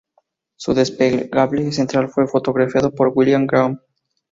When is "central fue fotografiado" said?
1.71-2.89